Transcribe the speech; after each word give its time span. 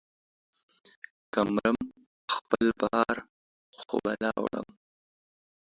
که 1.33 1.39
مرم، 1.53 1.77
خپل 2.35 2.65
بار 2.79 3.15
خو 3.85 3.95
به 4.03 4.11
لا 4.21 4.31
وړم. 4.43 4.67